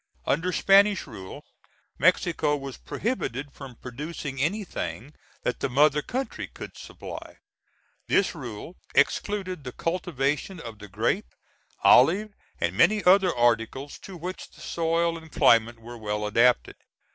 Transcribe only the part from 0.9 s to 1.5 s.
rule